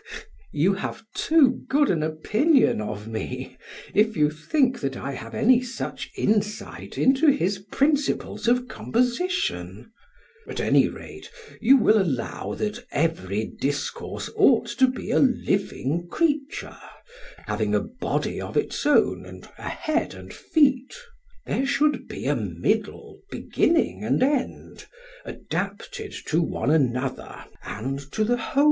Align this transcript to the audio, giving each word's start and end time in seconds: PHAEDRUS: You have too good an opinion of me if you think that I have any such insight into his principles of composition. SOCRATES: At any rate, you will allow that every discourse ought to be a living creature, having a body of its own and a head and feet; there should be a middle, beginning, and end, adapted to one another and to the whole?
PHAEDRUS: 0.03 0.25
You 0.51 0.73
have 0.73 1.03
too 1.13 1.61
good 1.69 1.91
an 1.91 2.01
opinion 2.01 2.81
of 2.81 3.07
me 3.07 3.55
if 3.93 4.17
you 4.17 4.31
think 4.31 4.79
that 4.79 4.97
I 4.97 5.11
have 5.11 5.35
any 5.35 5.61
such 5.61 6.09
insight 6.17 6.97
into 6.97 7.27
his 7.27 7.59
principles 7.71 8.47
of 8.47 8.67
composition. 8.67 9.91
SOCRATES: 10.39 10.59
At 10.59 10.67
any 10.67 10.87
rate, 10.87 11.29
you 11.61 11.77
will 11.77 12.01
allow 12.01 12.55
that 12.55 12.83
every 12.89 13.45
discourse 13.45 14.27
ought 14.35 14.65
to 14.79 14.87
be 14.87 15.11
a 15.11 15.19
living 15.19 16.07
creature, 16.07 16.77
having 17.45 17.75
a 17.75 17.81
body 17.81 18.41
of 18.41 18.57
its 18.57 18.83
own 18.87 19.23
and 19.23 19.47
a 19.59 19.69
head 19.69 20.15
and 20.15 20.33
feet; 20.33 20.95
there 21.45 21.67
should 21.67 22.07
be 22.07 22.25
a 22.25 22.35
middle, 22.35 23.19
beginning, 23.29 24.03
and 24.03 24.23
end, 24.23 24.85
adapted 25.25 26.11
to 26.25 26.41
one 26.41 26.71
another 26.71 27.45
and 27.63 27.99
to 28.13 28.23
the 28.23 28.37
whole? 28.37 28.59